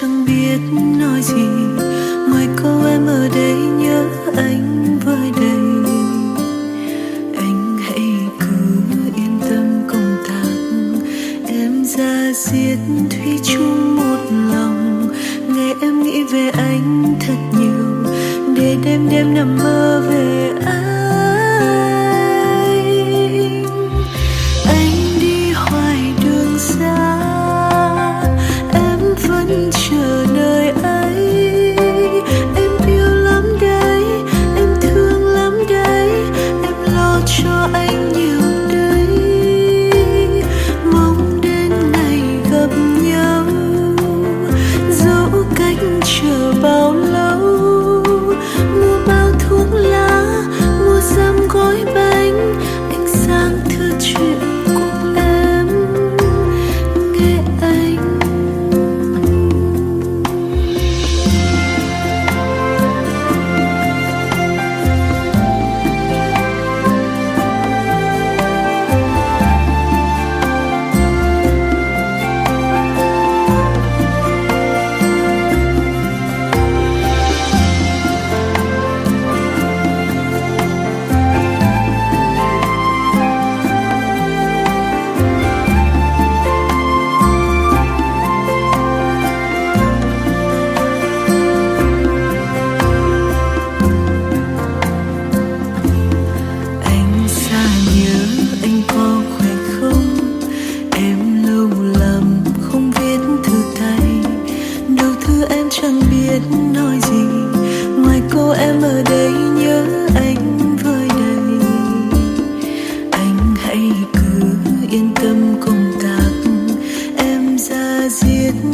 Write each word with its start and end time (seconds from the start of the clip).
chẳng 0.00 0.24
biết 0.24 0.58
nói 0.98 1.22
gì. 1.22 1.46
Mời 2.28 2.48
cô 2.62 2.86
em 2.86 3.06
ở 3.06 3.28
đây, 3.34 3.54
nhớ 3.54 4.04
anh 4.36 4.98
với 5.04 5.32
đây. 5.36 5.92
Anh 7.36 7.78
hãy 7.82 8.00
cứ 8.40 8.56
yên 9.16 9.38
tâm 9.40 9.82
công 9.88 10.16
tác. 10.28 10.48
Em 11.48 11.84
ra 11.84 12.32
diệt 12.34 12.78
thủy 13.10 13.38
chung 13.42 13.96
một 13.96 14.18
lòng. 14.52 15.08
Nghe 15.48 15.74
em 15.80 16.02
nghĩ 16.02 16.24
về 16.24 16.50
anh 16.50 17.14
thật 17.20 17.58
nhiều. 17.58 18.12
Để 18.56 18.76
đêm 18.84 19.08
đêm 19.10 19.34
nằm 19.34 19.58
mơ 19.58 20.02
về 20.10 20.52
anh. 20.66 20.73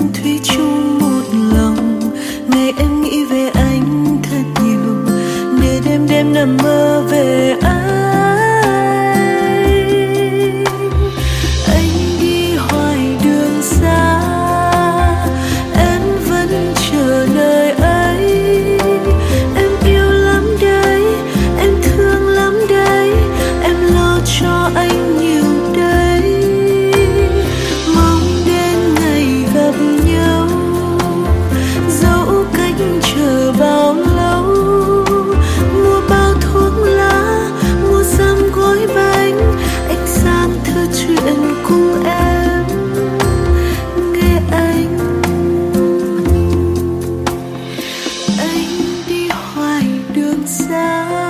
Diết 0.00 0.40
thủy 0.46 1.09
anh 50.40 51.29